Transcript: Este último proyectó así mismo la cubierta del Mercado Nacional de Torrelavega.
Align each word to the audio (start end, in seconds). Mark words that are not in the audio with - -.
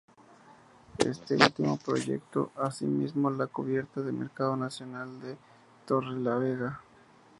Este 0.97 1.35
último 1.35 1.77
proyectó 1.77 2.49
así 2.55 2.85
mismo 2.87 3.29
la 3.29 3.45
cubierta 3.45 4.01
del 4.01 4.13
Mercado 4.13 4.55
Nacional 4.57 5.19
de 5.21 5.37
Torrelavega. 5.85 6.81